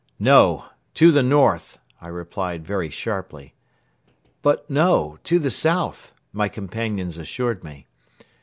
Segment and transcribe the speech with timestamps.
[0.17, 0.65] "No!
[0.95, 3.53] To the north," I replied very sharply.
[4.41, 7.85] "But no, to the south," my companions assured me.